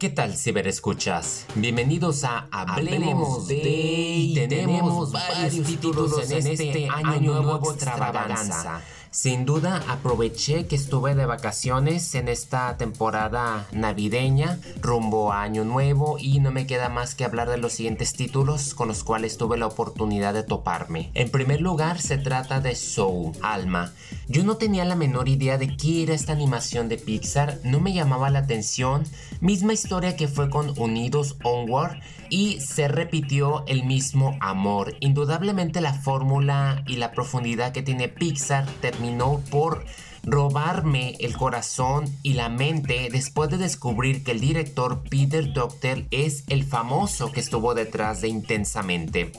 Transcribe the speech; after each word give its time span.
¿Qué 0.00 0.08
tal 0.08 0.34
ciberescuchas? 0.34 1.44
Bienvenidos 1.54 2.24
a 2.24 2.48
Hablemos 2.50 3.46
de... 3.46 3.58
y 3.58 4.34
tenemos 4.48 5.12
varios 5.12 5.66
títulos 5.66 6.30
en 6.30 6.46
este 6.46 6.88
año 6.88 7.42
nuevo 7.42 7.70
extravaganza. 7.70 8.80
Sin 9.12 9.44
duda 9.44 9.82
aproveché 9.88 10.68
que 10.68 10.76
estuve 10.76 11.16
de 11.16 11.26
vacaciones 11.26 12.14
en 12.14 12.28
esta 12.28 12.76
temporada 12.76 13.66
navideña 13.72 14.60
rumbo 14.80 15.32
a 15.32 15.42
Año 15.42 15.64
Nuevo 15.64 16.16
y 16.20 16.38
no 16.38 16.52
me 16.52 16.64
queda 16.68 16.88
más 16.88 17.16
que 17.16 17.24
hablar 17.24 17.50
de 17.50 17.58
los 17.58 17.72
siguientes 17.72 18.12
títulos 18.12 18.72
con 18.72 18.86
los 18.86 19.02
cuales 19.02 19.36
tuve 19.36 19.58
la 19.58 19.66
oportunidad 19.66 20.32
de 20.32 20.44
toparme. 20.44 21.10
En 21.14 21.28
primer 21.28 21.60
lugar 21.60 22.00
se 22.00 22.18
trata 22.18 22.60
de 22.60 22.76
Soul, 22.76 23.32
Alma. 23.42 23.92
Yo 24.28 24.44
no 24.44 24.58
tenía 24.58 24.84
la 24.84 24.94
menor 24.94 25.28
idea 25.28 25.58
de 25.58 25.76
qué 25.76 26.04
era 26.04 26.14
esta 26.14 26.32
animación 26.32 26.88
de 26.88 26.96
Pixar, 26.96 27.58
no 27.64 27.80
me 27.80 27.92
llamaba 27.92 28.30
la 28.30 28.38
atención, 28.38 29.02
misma 29.40 29.72
historia 29.72 30.14
que 30.14 30.28
fue 30.28 30.50
con 30.50 30.78
Unidos 30.78 31.36
Onward 31.42 31.98
y 32.30 32.60
se 32.60 32.86
repitió 32.86 33.64
el 33.66 33.84
mismo 33.84 34.36
amor. 34.40 34.94
Indudablemente 35.00 35.80
la 35.80 35.94
fórmula 35.94 36.84
y 36.86 36.96
la 36.96 37.10
profundidad 37.10 37.72
que 37.72 37.82
tiene 37.82 38.08
Pixar 38.08 38.66
terminó 39.00 39.40
por 39.50 39.82
robarme 40.22 41.16
el 41.20 41.36
corazón 41.36 42.04
y 42.22 42.34
la 42.34 42.48
mente 42.48 43.08
después 43.10 43.50
de 43.50 43.58
descubrir 43.58 44.22
que 44.24 44.32
el 44.32 44.40
director 44.40 45.02
Peter 45.08 45.52
Doctor 45.52 46.04
es 46.10 46.44
el 46.48 46.64
famoso 46.64 47.32
que 47.32 47.40
estuvo 47.40 47.74
detrás 47.74 48.20
de 48.20 48.28
Intensamente. 48.28 49.32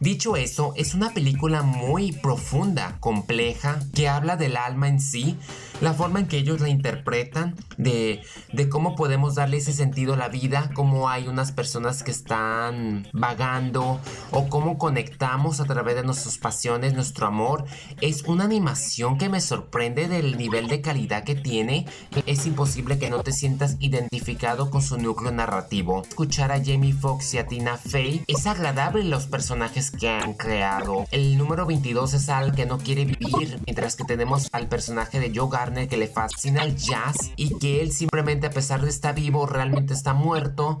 Dicho 0.00 0.36
eso, 0.36 0.72
es 0.76 0.94
una 0.94 1.10
película 1.10 1.62
muy 1.62 2.12
profunda, 2.12 2.98
compleja, 3.00 3.80
que 3.94 4.08
habla 4.08 4.36
del 4.36 4.56
alma 4.56 4.88
en 4.88 5.00
sí, 5.00 5.36
la 5.80 5.92
forma 5.92 6.20
en 6.20 6.28
que 6.28 6.38
ellos 6.38 6.60
la 6.60 6.68
interpretan, 6.68 7.56
de, 7.76 8.22
de 8.52 8.68
cómo 8.68 8.94
podemos 8.94 9.36
darle 9.36 9.58
ese 9.58 9.72
sentido 9.72 10.14
a 10.14 10.16
la 10.16 10.28
vida, 10.28 10.70
cómo 10.74 11.08
hay 11.08 11.28
unas 11.28 11.52
personas 11.52 12.02
que 12.02 12.10
están 12.10 13.08
vagando 13.12 14.00
o 14.30 14.48
cómo 14.48 14.78
conectamos 14.78 15.60
a 15.60 15.64
través 15.64 15.96
de 15.96 16.04
nuestras 16.04 16.38
pasiones, 16.38 16.94
nuestro 16.94 17.26
amor. 17.26 17.64
Es 18.00 18.22
una 18.24 18.44
animación 18.44 19.18
que 19.18 19.28
me 19.28 19.40
sorprende 19.40 20.08
del 20.28 20.36
nivel 20.36 20.68
de 20.68 20.82
calidad 20.82 21.24
que 21.24 21.34
tiene, 21.34 21.86
es 22.26 22.46
imposible 22.46 22.98
que 22.98 23.08
no 23.08 23.22
te 23.22 23.32
sientas 23.32 23.76
identificado 23.80 24.70
con 24.70 24.82
su 24.82 24.98
núcleo 24.98 25.32
narrativo. 25.32 26.02
Escuchar 26.02 26.52
a 26.52 26.62
Jamie 26.62 26.92
Foxx 26.92 27.32
y 27.34 27.38
a 27.38 27.46
Tina 27.46 27.78
Fey 27.78 28.22
es 28.26 28.46
agradable 28.46 29.04
los 29.04 29.26
personajes 29.26 29.90
que 29.90 30.10
han 30.10 30.34
creado. 30.34 31.06
El 31.12 31.38
número 31.38 31.64
22 31.64 32.12
es 32.12 32.28
Al 32.28 32.54
que 32.54 32.66
no 32.66 32.76
quiere 32.76 33.06
vivir, 33.06 33.58
mientras 33.64 33.96
que 33.96 34.04
tenemos 34.04 34.48
al 34.52 34.68
personaje 34.68 35.18
de 35.18 35.32
Joe 35.34 35.48
Garner 35.50 35.88
que 35.88 35.96
le 35.96 36.08
fascina 36.08 36.62
el 36.62 36.76
jazz 36.76 37.16
y 37.36 37.58
que 37.58 37.80
él 37.80 37.92
simplemente 37.92 38.48
a 38.48 38.50
pesar 38.50 38.82
de 38.82 38.90
estar 38.90 39.14
vivo 39.14 39.46
realmente 39.46 39.94
está 39.94 40.12
muerto. 40.12 40.80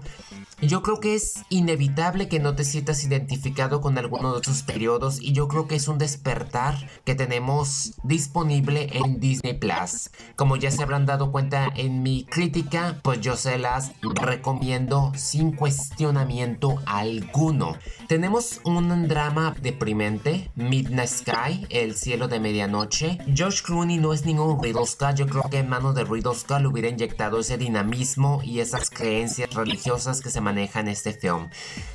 Yo 0.60 0.82
creo 0.82 0.98
que 0.98 1.14
es 1.14 1.44
inevitable 1.50 2.28
que 2.28 2.40
no 2.40 2.56
te 2.56 2.64
sientas 2.64 3.04
identificado 3.04 3.80
con 3.80 3.96
alguno 3.96 4.34
de 4.34 4.44
sus 4.44 4.62
periodos 4.62 5.22
y 5.22 5.32
yo 5.32 5.46
creo 5.46 5.68
que 5.68 5.76
es 5.76 5.86
un 5.86 5.98
despertar 5.98 6.74
que 7.04 7.14
tenemos 7.14 7.94
disponible 8.02 8.90
en 8.92 9.20
Disney 9.20 9.37
Plus. 9.42 10.10
Como 10.36 10.56
ya 10.56 10.70
se 10.70 10.82
habrán 10.82 11.06
dado 11.06 11.32
cuenta 11.32 11.68
en 11.76 12.02
mi 12.02 12.24
crítica, 12.24 12.98
pues 13.02 13.20
yo 13.20 13.36
se 13.36 13.58
las 13.58 13.92
recomiendo 14.02 15.12
sin 15.16 15.52
cuestionamiento 15.52 16.80
alguno. 16.86 17.76
Tenemos 18.08 18.60
un 18.64 19.08
drama 19.08 19.54
deprimente, 19.60 20.50
Midnight 20.54 21.08
Sky, 21.08 21.66
El 21.70 21.94
cielo 21.94 22.28
de 22.28 22.40
medianoche. 22.40 23.18
George 23.34 23.62
Clooney 23.62 23.98
no 23.98 24.12
es 24.12 24.24
ningún 24.24 24.62
Riddle 24.62 24.86
Scott, 24.86 25.16
yo 25.16 25.26
creo 25.26 25.42
que 25.50 25.58
en 25.58 25.68
manos 25.68 25.94
de 25.94 26.04
Riddle 26.04 26.34
Scott 26.34 26.60
le 26.60 26.68
hubiera 26.68 26.88
inyectado 26.88 27.40
ese 27.40 27.58
dinamismo 27.58 28.40
y 28.42 28.60
esas 28.60 28.90
creencias 28.90 29.52
religiosas 29.54 30.20
que 30.20 30.30
se 30.30 30.40
maneja 30.40 30.80
en 30.80 30.88
este 30.88 31.12
film. 31.12 31.48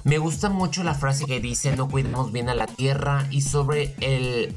Me 0.03 0.17
gusta 0.17 0.49
mucho 0.49 0.83
la 0.83 0.93
frase 0.93 1.25
que 1.25 1.39
dice 1.39 1.75
no 1.75 1.89
cuidemos 1.89 2.31
bien 2.31 2.49
a 2.49 2.55
la 2.55 2.67
tierra 2.67 3.27
y 3.31 3.41
sobre 3.41 3.95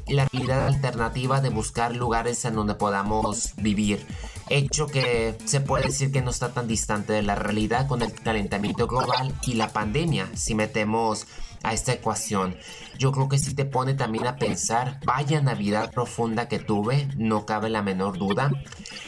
la 0.07 0.23
habilidad 0.23 0.67
alternativa 0.67 1.41
de 1.41 1.49
buscar 1.49 1.95
lugares 1.95 2.43
en 2.45 2.55
donde 2.55 2.76
podamos 2.77 3.53
vivir. 3.57 4.05
Hecho 4.49 4.87
que 4.87 5.37
se 5.45 5.59
puede 5.59 5.85
decir 5.85 6.11
que 6.11 6.21
no 6.21 6.31
está 6.31 6.53
tan 6.53 6.67
distante 6.67 7.13
de 7.13 7.21
la 7.21 7.35
realidad 7.35 7.87
con 7.87 8.01
el 8.01 8.13
calentamiento 8.13 8.87
global 8.87 9.33
y 9.43 9.55
la 9.55 9.73
pandemia. 9.73 10.29
Si 10.35 10.55
metemos 10.55 11.27
a 11.63 11.73
esta 11.73 11.93
ecuación. 11.93 12.55
Yo 12.97 13.11
creo 13.11 13.29
que 13.29 13.37
si 13.37 13.53
te 13.53 13.65
pone 13.65 13.93
también 13.93 14.25
a 14.25 14.37
pensar, 14.37 14.99
vaya 15.05 15.41
Navidad 15.41 15.91
profunda 15.91 16.47
que 16.47 16.59
tuve, 16.59 17.07
no 17.15 17.45
cabe 17.45 17.69
la 17.69 17.83
menor 17.83 18.17
duda. 18.17 18.51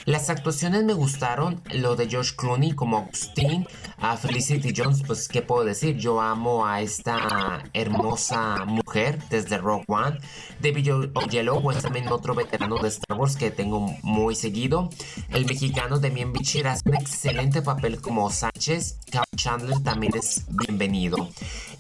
Las 0.06 0.30
actuaciones 0.30 0.84
me 0.84 0.94
gustaron, 0.94 1.62
lo 1.74 1.96
de 1.96 2.08
George 2.08 2.36
Clooney 2.36 2.74
como 2.74 2.98
Austin, 2.98 3.68
a 3.98 4.16
Felicity 4.18 4.74
Jones, 4.76 5.04
pues 5.06 5.28
qué 5.28 5.42
puedo 5.42 5.64
decir, 5.64 5.98
yo 5.98 6.22
amo 6.22 6.66
a 6.66 6.82
esta 6.82 7.64
hermosa 7.74 8.66
mujer 8.66 9.20
desde 9.30 9.58
Rock 9.58 9.84
One. 9.88 10.20
David 10.62 11.12
Oyelowo 11.16 11.72
es 11.72 11.82
también 11.82 12.08
otro 12.10 12.36
veterano 12.36 12.78
de 12.78 12.90
Star 12.90 13.18
Wars 13.18 13.36
que 13.36 13.52
tengo 13.52 13.94
muy 14.04 14.36
seguido. 14.36 14.90
El 15.30 15.46
mexicano 15.46 16.00
Demian 16.00 16.34
Bichir 16.34 16.68
hace 16.68 16.88
un 16.88 16.96
excelente 16.96 17.62
papel 17.62 18.02
como 18.02 18.30
Sánchez. 18.30 19.00
Chandler 19.40 19.80
también 19.80 20.12
es 20.18 20.44
bienvenido. 20.50 21.30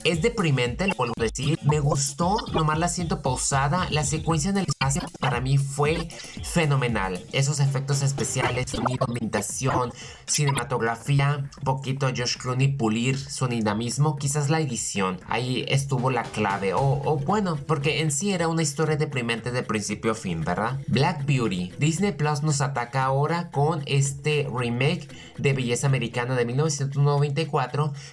Es 0.05 0.21
deprimente, 0.21 0.87
lo 0.87 0.95
vuelvo 0.95 1.13
a 1.19 1.23
decir. 1.23 1.59
Me 1.63 1.81
gustó, 1.81 2.37
nomás 2.53 2.79
la 2.79 2.87
siento 2.87 3.21
pausada. 3.21 3.89
La 3.89 4.05
secuencia 4.05 4.49
en 4.49 4.57
el 4.57 4.65
espacio 4.65 5.01
para 5.19 5.41
mí 5.41 5.57
fue 5.57 6.07
fenomenal. 6.41 7.21
Esos 7.33 7.59
efectos 7.59 8.01
especiales, 8.01 8.71
sonido, 8.71 9.05
ambientación, 9.05 9.91
cinematografía, 10.25 11.49
un 11.57 11.63
poquito 11.65 12.07
Josh 12.07 12.37
Clooney 12.37 12.69
pulir 12.77 13.19
su 13.19 13.47
dinamismo, 13.47 14.15
quizás 14.15 14.49
la 14.49 14.61
edición. 14.61 15.19
Ahí 15.27 15.65
estuvo 15.67 16.11
la 16.11 16.23
clave. 16.23 16.73
O, 16.73 17.01
o 17.03 17.17
bueno, 17.17 17.57
porque 17.67 17.99
en 17.99 18.11
sí 18.11 18.31
era 18.31 18.47
una 18.47 18.61
historia 18.61 18.95
deprimente 18.95 19.51
de 19.51 19.63
principio 19.63 20.13
a 20.13 20.15
fin, 20.15 20.45
¿verdad? 20.45 20.79
Black 20.87 21.25
Beauty. 21.25 21.73
Disney 21.77 22.13
Plus 22.13 22.41
nos 22.41 22.61
ataca 22.61 23.03
ahora 23.03 23.51
con 23.51 23.83
este 23.85 24.47
remake 24.49 25.09
de 25.37 25.53
Belleza 25.53 25.87
Americana 25.87 26.35
de 26.35 26.45
1994, 26.45 27.48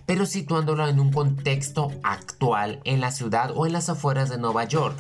pero 0.06 0.26
situándolo 0.26 0.86
en 0.88 1.00
un 1.00 1.12
contexto 1.12 1.92
actual 2.02 2.80
en 2.84 3.00
la 3.00 3.10
ciudad 3.10 3.52
o 3.54 3.66
en 3.66 3.72
las 3.72 3.88
afueras 3.88 4.28
de 4.28 4.38
Nueva 4.38 4.64
York. 4.64 4.96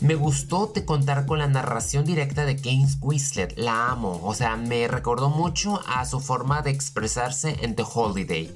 Me 0.00 0.14
gustó 0.14 0.68
te 0.68 0.86
contar 0.86 1.26
con 1.26 1.40
la 1.40 1.46
narración 1.46 2.06
directa 2.06 2.46
de 2.46 2.56
Kate 2.56 2.86
Winslet, 3.02 3.58
la 3.58 3.90
amo, 3.90 4.18
o 4.24 4.32
sea, 4.34 4.56
me 4.56 4.88
recordó 4.88 5.28
mucho 5.28 5.82
a 5.86 6.06
su 6.06 6.20
forma 6.20 6.62
de 6.62 6.70
expresarse 6.70 7.58
en 7.60 7.76
The 7.76 7.84
Holiday. 7.92 8.50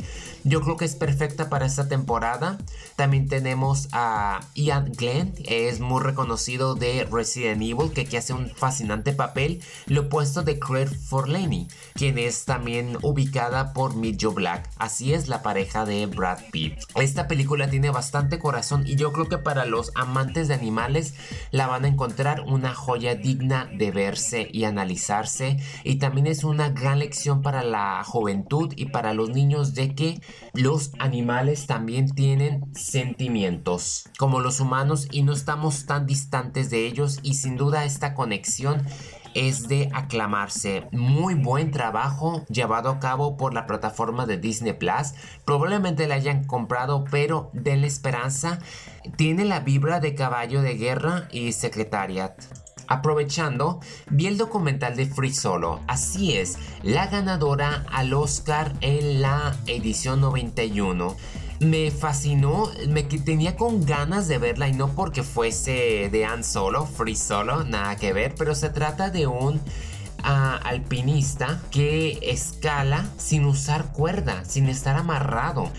Yo 0.47 0.61
creo 0.61 0.77
que 0.77 0.85
es 0.85 0.95
perfecta 0.95 1.49
para 1.49 1.65
esta 1.65 1.89
temporada. 1.89 2.59
También 2.97 3.29
tenemos 3.29 3.89
a 3.93 4.41
Ian 4.55 4.93
Glenn, 4.93 5.33
es 5.47 5.81
muy 5.81 6.03
reconocido 6.03 6.75
de 6.75 7.09
Resident 7.11 7.63
Evil, 7.63 7.93
que 7.93 8.03
aquí 8.03 8.19
hace 8.19 8.35
un 8.35 8.51
fascinante 8.51 9.13
papel, 9.15 9.63
lo 9.87 10.03
opuesto 10.03 10.43
de 10.43 10.59
Claire 10.59 10.95
Forlani, 10.95 11.69
quien 11.95 12.19
es 12.19 12.45
también 12.45 12.99
ubicada 13.01 13.73
por 13.73 13.95
Joe 13.95 14.35
Black. 14.35 14.69
Así 14.77 15.15
es 15.15 15.29
la 15.29 15.43
pareja 15.43 15.87
de 15.87 16.05
Brad 16.07 16.41
Pitt. 16.53 16.75
Esta 16.95 17.27
película 17.27 17.71
tiene 17.71 17.89
bastante 17.89 18.39
corazón 18.39 18.87
y 18.87 18.97
yo 18.97 19.13
creo 19.13 19.31
que 19.31 19.39
para 19.39 19.65
los 19.65 19.93
amantes 19.95 20.49
de 20.49 20.55
animales 20.55 21.15
la 21.51 21.67
van 21.67 21.85
a 21.85 21.89
encontrar 21.89 22.43
una 22.43 22.75
joya 22.75 23.15
digna 23.15 23.69
de 23.73 23.91
verse 23.91 24.49
y 24.53 24.65
analizarse. 24.65 25.59
Y 25.85 25.97
también 25.97 26.27
es 26.27 26.45
una 26.45 26.71
gran 26.71 26.99
lección 26.99 27.43
para 27.43 27.63
la 27.63 28.03
juventud 28.05 28.73
y 28.77 28.87
para 28.87 29.15
los 29.15 29.31
niños 29.31 29.75
de 29.75 29.95
que 29.95 30.21
los 30.53 30.93
animales 30.99 31.67
también 31.67 32.11
tienen 32.15 32.65
sentimientos 32.75 34.09
como 34.19 34.41
los 34.41 34.61
humanos 34.61 35.09
y 35.11 35.23
no 35.23 35.33
estamos 35.33 35.87
tan 35.87 36.07
distantes 36.07 36.71
de 36.71 36.87
ellos. 36.87 37.19
Y 37.23 37.35
sin 37.35 37.57
duda 37.57 37.85
esta 37.85 38.15
conexión 38.15 38.85
es 39.35 39.69
de 39.69 39.91
aclamarse. 39.93 40.89
Muy 40.93 41.35
buen 41.35 41.71
trabajo 41.71 42.45
llevado 42.49 42.91
a 42.91 43.01
cabo 43.01 43.37
por 43.37 43.55
la 43.55 43.67
plataforma 43.67 44.27
de 44.27 44.39
Disney 44.39 44.73
Plus. 44.73 45.15
Probablemente 45.45 46.07
la 46.07 46.17
hayan 46.17 46.45
comprado, 46.45 47.05
pero 47.11 47.51
denle 47.53 47.87
esperanza. 47.87 48.59
Tiene 49.17 49.45
la 49.45 49.61
vibra 49.61 50.01
de 50.01 50.15
caballo 50.15 50.63
de 50.63 50.77
guerra 50.77 51.29
y 51.31 51.53
secretariat. 51.53 52.35
Aprovechando, 52.87 53.81
vi 54.11 54.27
el 54.27 54.37
documental 54.37 54.95
de 54.97 55.07
Free 55.07 55.33
Solo. 55.33 55.81
Así 55.87 56.37
es, 56.37 56.59
la 56.83 57.07
ganadora 57.07 57.87
al 57.91 58.13
Oscar 58.13 58.75
en 58.81 59.23
la 59.23 59.57
edición 59.67 60.21
91 60.21 61.17
me 61.65 61.91
fascinó, 61.91 62.71
me 62.89 63.03
tenía 63.03 63.57
con 63.57 63.85
ganas 63.85 64.29
de 64.29 64.39
verla 64.39 64.69
y 64.69 64.73
no 64.73 64.89
porque 64.95 65.23
fuese 65.23 66.09
de 66.11 66.25
Han 66.25 66.45
Solo, 66.45 66.87
Free 66.87 67.17
Solo, 67.17 67.65
nada 67.65 67.97
que 67.97 68.13
ver, 68.13 68.35
pero 68.37 68.55
se 68.55 68.71
trata 68.71 69.11
de 69.11 69.27
un 69.27 69.61
ah, 70.23 70.61
alpinista 70.65 71.61
que 71.71 72.19
escala 72.23 73.09
sin 73.19 73.45
usar 73.45 73.93
cuerda, 73.93 74.45
sin 74.45 74.69
estar 74.69 74.97
amarrado. 74.97 75.71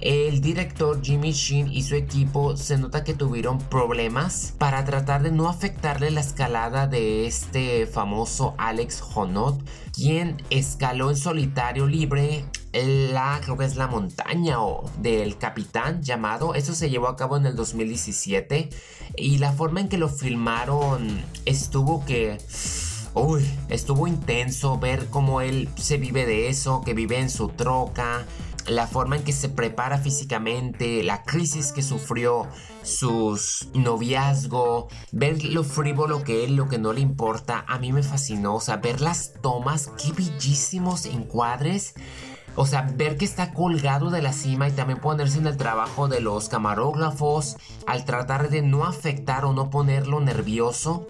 El 0.00 0.40
director 0.40 1.00
Jimmy 1.00 1.30
Sheen 1.30 1.72
y 1.72 1.84
su 1.84 1.94
equipo 1.94 2.56
se 2.56 2.76
nota 2.76 3.04
que 3.04 3.14
tuvieron 3.14 3.58
problemas 3.58 4.52
para 4.58 4.84
tratar 4.84 5.22
de 5.22 5.30
no 5.30 5.48
afectarle 5.48 6.10
la 6.10 6.20
escalada 6.20 6.88
de 6.88 7.26
este 7.26 7.86
famoso 7.86 8.54
Alex 8.58 9.00
Honot, 9.14 9.62
quien 9.92 10.42
escaló 10.50 11.10
en 11.10 11.16
solitario 11.16 11.86
libre 11.86 12.44
la, 12.72 13.40
creo 13.42 13.56
que 13.56 13.64
es 13.64 13.76
la 13.76 13.86
montaña 13.86 14.62
o 14.62 14.90
del 14.98 15.36
capitán 15.38 16.02
llamado. 16.02 16.54
Eso 16.54 16.74
se 16.74 16.90
llevó 16.90 17.08
a 17.08 17.16
cabo 17.16 17.36
en 17.36 17.46
el 17.46 17.56
2017 17.56 18.70
y 19.16 19.38
la 19.38 19.52
forma 19.52 19.80
en 19.80 19.88
que 19.88 19.98
lo 19.98 20.08
filmaron 20.08 21.22
estuvo 21.44 22.04
que... 22.04 22.38
Uy, 23.14 23.46
estuvo 23.68 24.06
intenso 24.06 24.78
ver 24.78 25.08
cómo 25.10 25.42
él 25.42 25.68
se 25.76 25.98
vive 25.98 26.24
de 26.24 26.48
eso, 26.48 26.80
que 26.82 26.94
vive 26.94 27.18
en 27.18 27.28
su 27.28 27.48
troca, 27.48 28.24
la 28.66 28.86
forma 28.86 29.16
en 29.16 29.22
que 29.22 29.32
se 29.32 29.48
prepara 29.48 29.98
físicamente, 29.98 31.02
la 31.02 31.22
crisis 31.22 31.72
que 31.72 31.82
sufrió, 31.82 32.46
sus 32.82 33.68
noviazgo, 33.74 34.88
ver 35.10 35.44
lo 35.44 35.64
frívolo 35.64 36.22
que 36.22 36.44
él, 36.44 36.56
lo 36.56 36.68
que 36.68 36.78
no 36.78 36.94
le 36.94 37.00
importa, 37.00 37.64
a 37.68 37.78
mí 37.78 37.92
me 37.92 38.02
fascinó, 38.02 38.54
o 38.54 38.60
sea, 38.60 38.76
ver 38.76 39.00
las 39.00 39.34
tomas, 39.42 39.90
qué 40.02 40.12
bellísimos 40.12 41.06
encuadres. 41.06 41.94
O 42.54 42.66
sea, 42.66 42.82
ver 42.94 43.16
que 43.16 43.24
está 43.24 43.54
colgado 43.54 44.10
de 44.10 44.20
la 44.20 44.32
cima 44.32 44.68
y 44.68 44.72
también 44.72 45.00
ponerse 45.00 45.38
en 45.38 45.46
el 45.46 45.56
trabajo 45.56 46.08
de 46.08 46.20
los 46.20 46.48
camarógrafos 46.48 47.56
al 47.86 48.04
tratar 48.04 48.50
de 48.50 48.62
no 48.62 48.84
afectar 48.84 49.44
o 49.44 49.52
no 49.52 49.70
ponerlo 49.70 50.20
nervioso. 50.20 51.06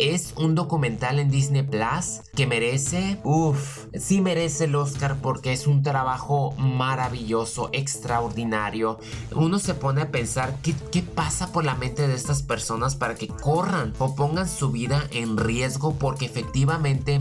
Es 0.00 0.32
un 0.38 0.54
documental 0.54 1.18
en 1.18 1.30
Disney 1.30 1.62
Plus 1.62 2.22
que 2.34 2.46
merece, 2.46 3.18
uff, 3.22 3.84
sí 3.92 4.22
merece 4.22 4.64
el 4.64 4.74
Oscar 4.74 5.18
porque 5.20 5.52
es 5.52 5.66
un 5.66 5.82
trabajo 5.82 6.54
maravilloso, 6.56 7.68
extraordinario. 7.74 8.98
Uno 9.34 9.58
se 9.58 9.74
pone 9.74 10.00
a 10.00 10.10
pensar 10.10 10.56
qué, 10.62 10.74
qué 10.90 11.02
pasa 11.02 11.52
por 11.52 11.66
la 11.66 11.74
mente 11.74 12.08
de 12.08 12.14
estas 12.14 12.42
personas 12.42 12.96
para 12.96 13.14
que 13.14 13.28
corran 13.28 13.92
o 13.98 14.14
pongan 14.14 14.48
su 14.48 14.70
vida 14.70 15.06
en 15.10 15.36
riesgo 15.36 15.94
porque 15.96 16.24
efectivamente 16.24 17.18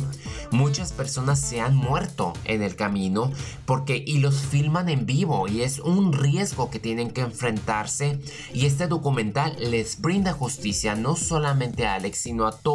muchas 0.52 0.94
personas 0.94 1.42
se 1.42 1.60
han 1.60 1.76
muerto 1.76 2.32
en 2.46 2.62
el 2.62 2.78
camino 2.78 3.30
porque 3.66 4.02
y 4.08 4.20
los 4.20 4.38
filman 4.38 4.88
en 4.88 5.06
vivo 5.06 5.50
y 5.50 5.64
es 5.64 5.80
un 5.80 6.14
riesgo 6.14 6.70
que 6.70 6.80
tienen 6.80 7.12
que 7.12 7.22
enfrentarse 7.22 8.20
y 8.54 8.66
este 8.66 8.88
documental 8.88 9.58
les 9.60 10.00
brinda 10.00 10.32
justicia 10.32 10.96
no 10.96 11.18
solamente 11.18 11.86
a 11.86 11.96
Alex 11.96 12.20
sino 12.20 12.48
a 12.48 12.52
todos 12.54 12.69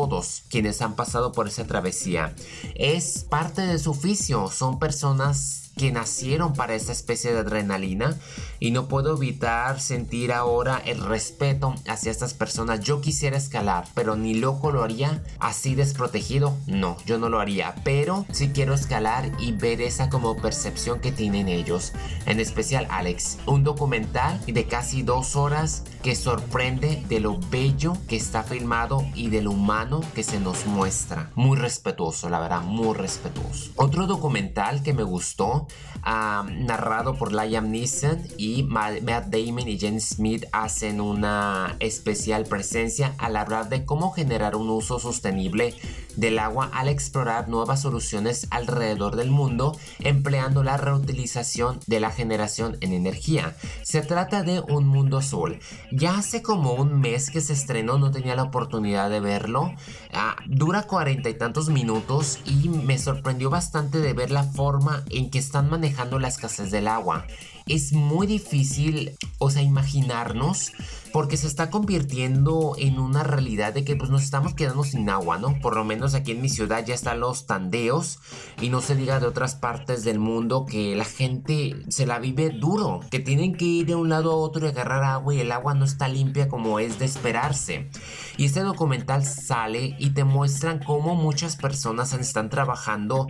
quienes 0.51 0.83
han 0.83 0.97
pasado 0.97 1.33
por 1.33 1.49
esa 1.49 1.67
travesía. 1.67 2.35
Es 2.75 3.25
parte 3.25 3.63
de 3.63 3.79
su 3.79 3.93
oficio, 3.93 4.49
son 4.51 4.79
personas 4.79 5.71
que 5.77 5.91
nacieron 5.91 6.53
para 6.53 6.75
esta 6.75 6.93
especie 6.93 7.33
de 7.33 7.41
adrenalina 7.41 8.17
y 8.65 8.71
no 8.71 8.89
puedo 8.89 9.15
evitar 9.15 9.79
sentir 9.79 10.33
ahora 10.33 10.81
el 10.87 10.99
respeto 11.05 11.75
hacia 11.87 12.11
estas 12.11 12.33
personas. 12.33 12.81
Yo 12.81 13.03
quisiera 13.03 13.37
escalar, 13.37 13.87
pero 13.93 14.17
ni 14.17 14.33
loco 14.33 14.73
lo 14.73 14.83
haría 14.83 15.23
así 15.39 15.75
desprotegido. 15.75 16.57
No, 16.67 16.97
yo 17.05 17.19
no 17.19 17.29
lo 17.29 17.41
haría, 17.41 17.75
pero 17.85 18.25
sí 18.33 18.53
quiero 18.55 18.73
escalar 18.73 19.31
y 19.39 19.53
ver 19.53 19.83
esa 19.83 20.09
como 20.09 20.39
percepción 20.39 21.01
que 21.01 21.13
tienen 21.13 21.49
ellos. 21.49 21.93
En 22.25 22.41
especial 22.41 22.87
Alex, 22.89 23.37
un 23.45 23.65
documental 23.65 24.41
de 24.47 24.65
casi 24.65 25.03
dos 25.03 25.37
horas 25.37 25.83
que 26.03 26.15
sorprende 26.15 27.05
de 27.07 27.21
lo 27.21 27.39
bello 27.51 27.99
que 28.09 28.17
está 28.17 28.45
filmado 28.45 29.05
y 29.15 29.29
de 29.29 29.43
lo 29.43 29.51
humano 29.51 30.01
que 30.15 30.23
se 30.23 30.41
nos 30.41 30.65
muestra. 30.65 31.31
Muy 31.35 31.59
respetuoso, 31.59 32.31
la 32.31 32.41
verdad, 32.41 32.63
muy 32.63 32.95
respetuoso. 32.95 33.73
Otro 33.77 34.07
documental 34.07 34.83
que 34.83 34.95
me 34.95 35.03
gustó 35.03 35.67
narrado 36.05 37.17
por 37.17 37.33
Liam 37.33 37.71
Neeson 37.71 38.23
y 38.37 38.54
Matt 38.63 39.27
Damon 39.27 39.69
y 39.69 39.79
Jen 39.79 40.01
Smith 40.01 40.45
hacen 40.53 41.01
una 41.01 41.77
especial 41.81 42.45
presencia 42.45 43.15
al 43.19 43.37
hablar 43.37 43.69
de 43.69 43.85
cómo 43.85 44.13
generar 44.13 44.57
un 44.57 44.71
uso 44.71 44.99
sostenible 44.99 45.75
del 46.17 46.39
agua 46.39 46.71
al 46.73 46.89
explorar 46.89 47.49
nuevas 47.49 47.83
soluciones 47.83 48.47
alrededor 48.51 49.17
del 49.17 49.31
mundo 49.31 49.79
empleando 50.01 50.63
la 50.63 50.77
reutilización 50.77 51.81
de 51.87 52.01
la 52.01 52.11
generación 52.11 52.77
en 52.81 52.93
energía. 52.93 53.57
Se 53.83 54.03
trata 54.03 54.43
de 54.43 54.61
Un 54.61 54.87
Mundo 54.87 55.19
Azul. 55.19 55.59
Ya 55.91 56.19
hace 56.19 56.43
como 56.43 56.75
un 56.75 57.01
mes 57.01 57.31
que 57.31 57.41
se 57.41 57.53
estrenó, 57.53 57.99
no 57.99 58.11
tenía 58.11 58.37
la 58.37 58.45
oportunidad 58.45 59.11
de 59.11 59.21
verlo. 59.21 59.73
Ah, 60.13 60.37
dura 60.47 60.85
cuarenta 60.85 61.29
y 61.29 61.35
tantos 61.35 61.69
minutos 61.69 62.39
y 62.45 62.69
me 62.69 62.99
sorprendió 62.99 63.51
bastante 63.51 63.99
de 63.99 64.13
ver 64.13 64.31
la 64.31 64.45
forma 64.45 65.05
en 65.11 65.31
que 65.31 65.39
están 65.39 65.71
manejando 65.71 66.19
la 66.19 66.29
escasez 66.29 66.71
del 66.71 66.89
agua 66.89 67.27
es 67.67 67.93
muy 67.93 68.27
difícil, 68.27 69.17
o 69.39 69.51
sea, 69.51 69.63
imaginarnos, 69.63 70.73
porque 71.13 71.37
se 71.37 71.47
está 71.47 71.71
convirtiendo 71.71 72.75
en 72.79 72.99
una 72.99 73.23
realidad 73.23 73.73
de 73.73 73.85
que 73.85 73.97
pues 73.97 74.11
nos 74.11 74.23
estamos 74.23 74.55
quedando 74.55 74.85
sin 74.85 75.09
agua, 75.09 75.39
¿no? 75.39 75.59
Por 75.61 75.77
lo 75.77 75.85
menos 75.85 76.04
aquí 76.13 76.33
en 76.33 76.43
mi 76.43 76.51
ciudad 76.51 76.85
ya 76.85 76.95
están 76.95 77.21
los 77.21 77.47
tandeos 77.47 78.19
y 78.61 78.69
no 78.69 78.83
se 78.83 78.97
diga 78.97 79.21
de 79.21 79.27
otras 79.27 79.55
partes 79.55 80.05
del 80.05 80.19
mundo 80.19 80.67
que 80.67 80.95
la 80.97 81.05
gente 81.05 81.77
se 81.89 82.05
la 82.05 82.19
vive 82.19 82.51
duro, 82.51 83.01
que 83.11 83.21
tienen 83.21 83.57
que 83.57 83.65
ir 83.65 83.87
de 83.87 83.95
un 83.95 84.11
lado 84.11 84.33
a 84.33 84.37
otro 84.37 84.67
y 84.67 84.69
agarrar 84.69 85.05
agua 85.05 85.35
y 85.35 85.41
el 85.41 85.53
agua 85.53 85.75
no 85.75 85.85
está 85.85 86.09
limpia 86.09 86.49
como 86.49 86.81
es 86.81 86.99
de 86.99 87.07
esperarse. 87.07 87.89
Y 88.37 88.45
este 88.45 88.61
documental 88.61 89.25
sale 89.25 89.97
y 89.99 90.11
te 90.11 90.25
muestran 90.25 90.81
cómo 90.81 91.15
muchas 91.15 91.57
personas 91.57 92.13
están 92.13 92.51
trabajando 92.51 93.29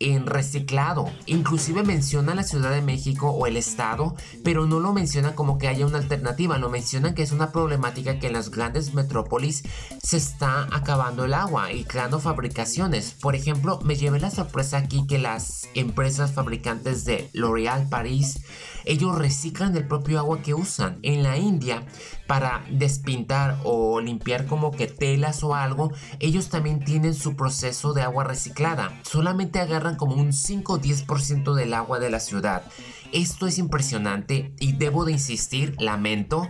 en 0.00 0.26
reciclado. 0.26 1.10
Inclusive 1.26 1.82
menciona 1.82 2.34
la 2.34 2.42
Ciudad 2.42 2.70
de 2.70 2.82
México 2.82 3.30
o 3.30 3.46
el 3.46 3.56
Estado, 3.56 4.14
pero 4.42 4.66
no 4.66 4.80
lo 4.80 4.92
menciona 4.92 5.34
como 5.34 5.58
que 5.58 5.68
haya 5.68 5.86
una 5.86 5.98
alternativa, 5.98 6.58
lo 6.58 6.68
mencionan 6.68 7.14
que 7.14 7.22
es 7.22 7.32
una 7.32 7.52
problemática 7.52 8.18
que 8.18 8.26
en 8.26 8.34
las 8.34 8.50
grandes 8.50 8.94
metrópolis 8.94 9.62
se 10.02 10.16
está 10.16 10.68
acabando 10.72 11.24
el 11.24 11.34
agua 11.34 11.72
y 11.72 11.84
fabricaciones. 12.22 13.14
Por 13.20 13.34
ejemplo, 13.34 13.80
me 13.82 13.96
llevé 13.96 14.20
la 14.20 14.30
sorpresa 14.30 14.78
aquí 14.78 15.06
que 15.06 15.18
las 15.18 15.68
empresas 15.74 16.32
fabricantes 16.32 17.04
de 17.04 17.28
L'Oréal 17.32 17.88
París, 17.88 18.40
ellos 18.84 19.18
reciclan 19.18 19.76
el 19.76 19.86
propio 19.86 20.18
agua 20.18 20.42
que 20.42 20.54
usan. 20.54 20.98
En 21.02 21.22
la 21.22 21.38
India, 21.38 21.86
para 22.26 22.64
despintar 22.70 23.58
o 23.64 24.00
limpiar 24.00 24.46
como 24.46 24.70
que 24.70 24.86
telas 24.86 25.42
o 25.42 25.54
algo, 25.54 25.92
ellos 26.20 26.48
también 26.48 26.84
tienen 26.84 27.14
su 27.14 27.36
proceso 27.36 27.92
de 27.94 28.02
agua 28.02 28.24
reciclada. 28.24 28.92
Solamente 29.02 29.60
agarran 29.60 29.96
como 29.96 30.16
un 30.16 30.32
5 30.32 30.74
o 30.74 30.80
10% 30.80 31.54
del 31.54 31.74
agua 31.74 31.98
de 31.98 32.10
la 32.10 32.20
ciudad. 32.20 32.62
Esto 33.14 33.46
es 33.46 33.58
impresionante 33.58 34.52
y 34.58 34.72
debo 34.72 35.04
de 35.04 35.12
insistir, 35.12 35.76
lamento 35.78 36.48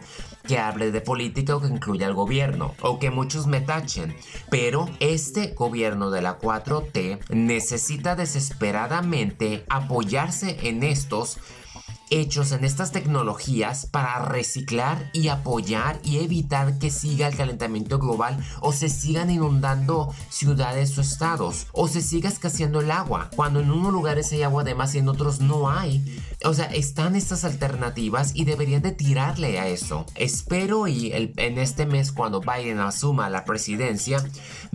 que 0.48 0.58
hable 0.58 0.92
de 0.92 1.02
política 1.02 1.54
o 1.54 1.60
que 1.60 1.66
incluya 1.68 2.06
al 2.06 2.14
gobierno 2.14 2.74
o 2.80 2.98
que 2.98 3.10
muchos 3.10 3.46
me 3.46 3.60
tachen, 3.60 4.16
pero 4.48 4.88
este 4.98 5.48
gobierno 5.48 6.10
de 6.10 6.22
la 6.22 6.38
4T 6.38 7.20
necesita 7.28 8.16
desesperadamente 8.16 9.66
apoyarse 9.68 10.58
en 10.62 10.84
estos 10.84 11.36
hechos 12.10 12.52
en 12.52 12.64
estas 12.64 12.92
tecnologías 12.92 13.86
para 13.86 14.18
reciclar 14.20 15.10
y 15.12 15.28
apoyar 15.28 16.00
y 16.04 16.18
evitar 16.18 16.78
que 16.78 16.90
siga 16.90 17.26
el 17.26 17.36
calentamiento 17.36 17.98
global 17.98 18.44
o 18.60 18.72
se 18.72 18.88
sigan 18.88 19.30
inundando 19.30 20.14
ciudades 20.28 20.96
o 20.98 21.00
estados 21.00 21.66
o 21.72 21.88
se 21.88 22.02
siga 22.02 22.28
escaseando 22.28 22.80
el 22.80 22.90
agua 22.90 23.30
cuando 23.34 23.60
en 23.60 23.70
unos 23.70 23.92
lugares 23.92 24.32
hay 24.32 24.42
agua 24.42 24.64
de 24.64 24.74
más 24.74 24.94
y 24.94 24.98
en 24.98 25.08
otros 25.08 25.40
no 25.40 25.70
hay. 25.70 26.20
O 26.44 26.52
sea, 26.52 26.66
están 26.66 27.16
estas 27.16 27.44
alternativas 27.44 28.32
y 28.34 28.44
deberían 28.44 28.82
de 28.82 28.92
tirarle 28.92 29.58
a 29.58 29.68
eso. 29.68 30.04
Espero 30.14 30.86
y 30.88 31.12
en 31.12 31.58
este 31.58 31.86
mes 31.86 32.12
cuando 32.12 32.40
Biden 32.40 32.80
asuma 32.80 33.30
la 33.30 33.44
presidencia 33.44 34.22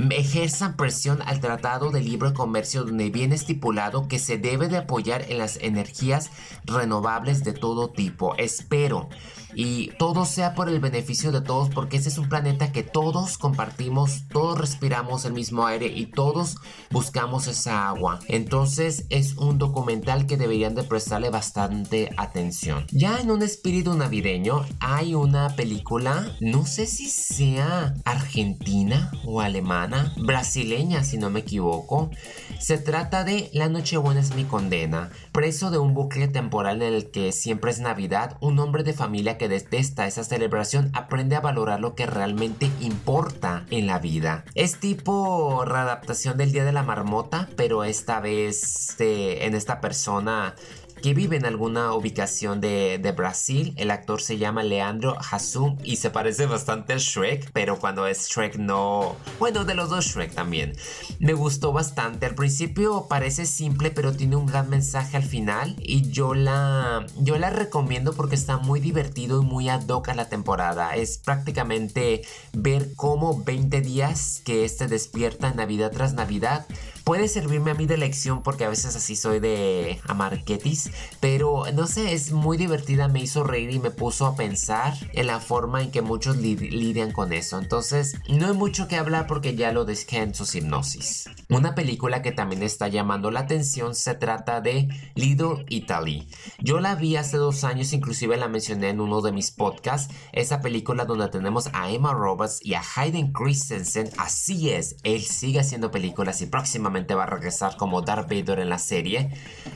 ejerzan 0.10 0.76
presión 0.76 1.22
al 1.22 1.40
Tratado 1.40 1.92
de 1.92 2.02
Libre 2.02 2.34
Comercio 2.34 2.84
donde 2.84 3.10
viene 3.10 3.36
estipulado 3.36 4.08
que 4.08 4.20
se 4.20 4.38
debe 4.38 4.68
de 4.68 4.78
apoyar 4.78 5.26
en 5.30 5.38
las 5.38 5.58
energías 5.58 6.32
renovables 6.66 7.29
de 7.38 7.54
todo 7.54 7.90
tipo. 7.90 8.36
Espero 8.36 9.10
y 9.54 9.92
todo 9.98 10.26
sea 10.26 10.54
por 10.54 10.70
el 10.70 10.80
beneficio 10.80 11.32
de 11.32 11.42
todos 11.42 11.70
porque 11.70 11.98
este 11.98 12.10
es 12.10 12.18
un 12.18 12.30
planeta 12.30 12.72
que 12.72 12.84
todos 12.84 13.38
compartimos, 13.38 14.28
todos 14.32 14.58
respiramos 14.58 15.26
el 15.26 15.34
mismo 15.34 15.66
aire 15.66 15.88
y 15.88 16.06
todos 16.06 16.58
buscamos 16.92 17.48
esa 17.48 17.90
agua. 17.90 18.20
Entonces 18.28 19.06
es 19.10 19.36
un 19.38 19.58
documental 19.58 20.26
que 20.26 20.38
deberían 20.38 20.76
de 20.76 20.84
prestarle 20.84 21.30
bastante 21.30 22.10
atención. 22.18 22.86
Ya 22.92 23.20
en 23.20 23.32
un 23.32 23.42
espíritu 23.42 23.94
navideño 23.96 24.66
hay 24.80 25.16
una 25.16 25.56
película, 25.56 26.36
no 26.40 26.66
sé 26.66 26.86
si 26.86 27.08
sea 27.10 27.94
argentina 28.06 29.12
o 29.26 29.42
alemana, 29.42 30.14
brasileña 30.18 31.04
si 31.04 31.18
no 31.18 31.30
me 31.30 31.42
equivoco. 31.42 32.12
Se 32.60 32.78
trata 32.78 33.24
de 33.24 33.50
La 33.54 33.70
Nochebuena 33.70 34.20
es 34.20 34.36
mi 34.36 34.44
condena. 34.44 35.10
Preso 35.32 35.72
de 35.72 35.78
un 35.78 35.94
bucle 35.94 36.28
temporal 36.28 36.82
en 36.82 36.94
el 36.94 37.12
que 37.12 37.32
siempre 37.32 37.72
es 37.72 37.80
Navidad, 37.80 38.38
un 38.42 38.60
hombre 38.60 38.84
de 38.84 38.94
familia 38.94 39.38
que 39.40 39.50
detesta 39.50 40.06
esa 40.06 40.24
celebración 40.24 40.92
aprende 40.94 41.36
a 41.36 41.42
valorar 41.42 41.80
lo 41.80 41.96
que 41.96 42.06
realmente 42.06 42.70
importa 42.80 43.66
en 43.72 43.88
la 43.88 43.98
vida. 43.98 44.46
Es 44.54 44.80
tipo 44.80 45.66
readaptación 45.66 46.38
del 46.38 46.52
Día 46.52 46.64
de 46.64 46.74
la 46.74 46.84
Marmota, 46.84 47.50
pero 47.56 47.84
esta 47.84 48.20
vez 48.20 48.96
eh, 49.00 49.46
en 49.46 49.56
esta 49.56 49.82
persona 49.82 50.54
que 51.02 51.14
vive 51.14 51.38
en 51.38 51.46
alguna 51.46 51.94
ubicación 51.94 52.62
de, 52.62 53.00
de 53.02 53.12
Brasil. 53.12 53.74
El 53.78 53.92
actor 53.92 54.22
se 54.22 54.38
llama 54.38 54.64
Leandro 54.64 55.18
Hassum 55.20 55.78
y 55.84 55.98
se 55.98 56.10
parece 56.10 56.46
bastante 56.46 56.94
a 56.94 56.98
Shrek, 56.98 57.52
pero 57.52 57.80
cuando 57.80 58.08
es 58.08 58.30
Shrek 58.30 58.58
no... 58.58 59.16
Bueno, 59.40 59.66
de 59.66 59.76
los 59.76 59.90
dos 59.90 60.06
Shrek 60.06 60.34
también. 60.34 60.76
Me 61.20 61.34
gustó 61.34 61.72
bastante. 61.72 62.26
Al 62.26 62.36
principio 62.36 63.08
parece 63.10 63.46
simple, 63.46 63.92
pero 63.92 64.14
tiene 64.14 64.36
un 64.36 64.46
gran 64.46 64.70
mensaje 64.70 65.18
al 65.18 65.24
final 65.24 65.76
y 65.80 66.10
yo 66.10 66.34
la, 66.34 67.06
yo 67.18 67.38
la 67.38 67.50
recomiendo 67.50 68.14
porque 68.14 68.36
está 68.36 68.58
muy 68.58 68.80
divertido 68.80 69.42
y 69.42 69.46
muy 69.46 69.70
ad 69.70 69.88
hoc 69.88 70.10
a 70.10 70.16
la 70.16 70.30
temporada. 70.30 70.96
Es 70.96 71.18
prácticamente 71.18 72.22
ver 72.54 72.94
cómo 72.96 73.44
20 73.44 73.82
días 73.82 74.42
que 74.44 74.66
este 74.66 74.88
despierta 74.88 75.54
Navidad 75.54 75.92
tras 75.92 76.14
Navidad 76.14 76.66
puede 77.10 77.28
servirme 77.28 77.72
a 77.72 77.74
mí 77.74 77.88
de 77.88 77.98
lección 77.98 78.44
porque 78.44 78.66
a 78.66 78.70
veces 78.70 78.96
así 78.96 79.16
soy 79.16 79.40
de 79.40 80.00
amarquetis, 80.06 80.92
pero 81.20 81.64
no 81.74 81.88
sé, 81.88 82.14
es 82.14 82.32
muy 82.32 82.56
divertida, 82.56 83.08
me 83.08 83.20
hizo 83.20 83.44
reír 83.44 83.72
y 83.72 83.80
me 83.80 83.90
puso 83.90 84.28
a 84.28 84.36
pensar 84.36 84.94
en 85.14 85.26
la 85.26 85.40
forma 85.40 85.82
en 85.82 85.90
que 85.90 86.04
muchos 86.04 86.38
lidian 86.38 87.12
con 87.12 87.34
eso. 87.34 87.58
Entonces, 87.58 88.16
no 88.30 88.46
hay 88.46 88.54
mucho 88.54 88.88
que 88.88 88.96
hablar 88.96 89.26
porque 89.26 89.56
ya 89.56 89.72
lo 89.72 89.86
dejé 89.86 90.18
en 90.18 90.36
sus 90.36 90.54
hipnosis. 90.54 91.28
Una 91.50 91.74
película 91.74 92.22
que 92.22 92.32
también 92.32 92.62
está 92.62 92.90
llamando 92.90 93.32
la 93.32 93.40
atención 93.40 93.96
se 93.96 94.14
trata 94.14 94.62
de 94.62 94.88
Little 95.16 95.66
Italy. 95.68 96.28
Yo 96.60 96.80
la 96.80 96.94
vi 96.94 97.16
hace 97.16 97.38
dos 97.38 97.64
años, 97.64 97.92
inclusive 97.92 98.38
la 98.38 98.50
mencioné 98.50 98.90
en 98.90 99.02
uno 99.02 99.22
de 99.22 99.32
mis 99.32 99.50
podcasts, 99.50 100.14
esa 100.32 100.62
película 100.62 101.06
donde 101.06 101.28
tenemos 101.30 101.72
a 101.74 101.90
Emma 101.90 102.14
Roberts 102.14 102.60
y 102.62 102.76
a 102.76 102.84
Hayden 102.96 103.34
Christensen. 103.34 104.12
Así 104.20 104.70
es, 104.70 104.98
él 105.02 105.24
sigue 105.24 105.60
haciendo 105.60 105.90
películas 105.90 106.40
y 106.42 106.46
próximamente 106.46 106.99
va 107.16 107.24
a 107.24 107.28
regresar 107.28 107.78
como 107.78 108.02
Darth 108.02 108.30
Vader 108.30 108.60
en 108.60 108.70
la 108.70 108.80
serie, 108.80 109.32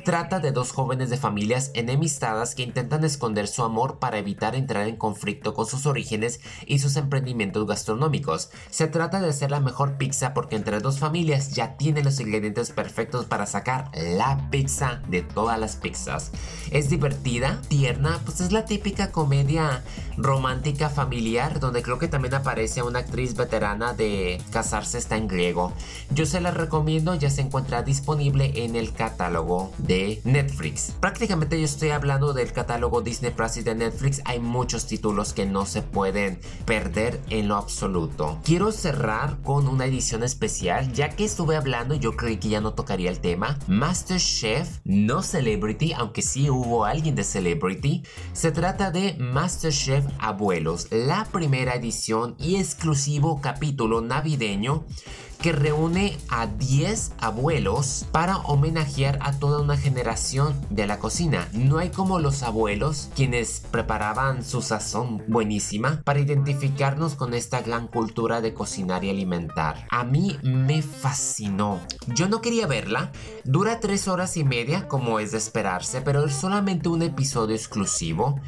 trata 0.05 0.39
de 0.39 0.51
dos 0.51 0.71
jóvenes 0.71 1.09
de 1.09 1.17
familias 1.17 1.71
enemistadas 1.73 2.55
que 2.55 2.63
intentan 2.63 3.03
esconder 3.03 3.47
su 3.47 3.63
amor 3.63 3.99
para 3.99 4.17
evitar 4.17 4.55
entrar 4.55 4.87
en 4.87 4.97
conflicto 4.97 5.53
con 5.53 5.65
sus 5.65 5.85
orígenes 5.85 6.39
y 6.65 6.79
sus 6.79 6.95
emprendimientos 6.95 7.67
gastronómicos. 7.67 8.49
Se 8.69 8.87
trata 8.87 9.21
de 9.21 9.29
hacer 9.29 9.51
la 9.51 9.59
mejor 9.59 9.97
pizza 9.97 10.33
porque 10.33 10.55
entre 10.55 10.79
dos 10.79 10.99
familias 10.99 11.53
ya 11.53 11.77
tienen 11.77 12.05
los 12.05 12.19
ingredientes 12.19 12.71
perfectos 12.71 13.25
para 13.25 13.45
sacar 13.45 13.91
la 13.93 14.49
pizza 14.49 15.01
de 15.07 15.21
todas 15.21 15.59
las 15.59 15.75
pizzas. 15.75 16.31
Es 16.71 16.89
divertida, 16.89 17.61
tierna, 17.67 18.19
pues 18.25 18.41
es 18.41 18.51
la 18.51 18.65
típica 18.65 19.11
comedia 19.11 19.83
romántica 20.17 20.89
familiar 20.89 21.59
donde 21.59 21.81
creo 21.81 21.99
que 21.99 22.07
también 22.07 22.33
aparece 22.33 22.83
una 22.83 22.99
actriz 22.99 23.35
veterana 23.35 23.93
de 23.93 24.41
Casarse 24.51 24.97
está 24.97 25.17
en 25.17 25.27
griego. 25.27 25.73
Yo 26.11 26.25
se 26.25 26.41
la 26.41 26.51
recomiendo 26.51 27.12
ya 27.15 27.29
se 27.29 27.41
encuentra 27.41 27.83
disponible 27.83 28.51
en 28.63 28.75
el 28.75 28.93
catálogo 28.93 29.71
de 29.77 30.21
Netflix. 30.23 30.93
Prácticamente 30.99 31.59
yo 31.59 31.65
estoy 31.65 31.89
hablando 31.89 32.33
del 32.33 32.51
catálogo 32.51 33.01
Disney 33.01 33.31
Plus 33.31 33.57
y 33.57 33.63
de 33.63 33.75
Netflix. 33.75 34.21
Hay 34.25 34.39
muchos 34.39 34.87
títulos 34.87 35.33
que 35.33 35.45
no 35.45 35.65
se 35.65 35.81
pueden 35.81 36.39
perder 36.65 37.21
en 37.29 37.47
lo 37.47 37.55
absoluto. 37.55 38.39
Quiero 38.43 38.71
cerrar 38.71 39.37
con 39.43 39.67
una 39.67 39.85
edición 39.85 40.23
especial, 40.23 40.91
ya 40.93 41.09
que 41.09 41.25
estuve 41.25 41.55
hablando, 41.55 41.95
yo 41.95 42.15
creí 42.15 42.37
que 42.37 42.49
ya 42.49 42.61
no 42.61 42.73
tocaría 42.73 43.09
el 43.09 43.19
tema. 43.19 43.57
MasterChef, 43.67 44.79
no 44.83 45.21
Celebrity, 45.21 45.93
aunque 45.93 46.21
sí 46.21 46.49
hubo 46.49 46.85
alguien 46.85 47.15
de 47.15 47.23
Celebrity. 47.23 48.03
Se 48.33 48.51
trata 48.51 48.91
de 48.91 49.15
MasterChef 49.19 50.05
Abuelos, 50.19 50.87
la 50.91 51.25
primera 51.25 51.75
edición 51.75 52.35
y 52.39 52.55
exclusivo 52.55 53.41
capítulo 53.41 54.01
navideño 54.01 54.85
que 55.43 55.51
reúne 55.51 56.17
a 56.29 56.47
10 56.47 57.15
abuelos 57.19 58.05
para 58.13 58.37
homenajear 58.37 59.19
a 59.21 59.33
toda 59.33 59.59
una 59.59 59.75
generación 59.75 60.55
de 60.69 60.87
la 60.87 60.99
cocina. 60.99 61.49
No 61.51 61.79
hay 61.79 61.89
como 61.89 62.19
los 62.19 62.43
abuelos 62.43 63.09
quienes 63.13 63.61
preparaban 63.69 64.45
su 64.45 64.61
sazón 64.61 65.21
buenísima 65.27 66.01
para 66.05 66.21
identificarnos 66.21 67.15
con 67.15 67.33
esta 67.33 67.61
gran 67.61 67.89
cultura 67.89 68.39
de 68.39 68.53
cocinar 68.53 69.03
y 69.03 69.09
alimentar. 69.09 69.85
A 69.91 70.05
mí 70.05 70.39
me 70.43 70.81
fascinó. 70.81 71.81
Yo 72.07 72.29
no 72.29 72.39
quería 72.39 72.65
verla. 72.65 73.11
Dura 73.43 73.81
3 73.81 74.07
horas 74.07 74.37
y 74.37 74.45
media 74.45 74.87
como 74.87 75.19
es 75.19 75.33
de 75.33 75.39
esperarse, 75.39 75.99
pero 75.99 76.23
es 76.23 76.35
solamente 76.35 76.87
un 76.87 77.01
episodio 77.01 77.53
exclusivo. 77.53 78.39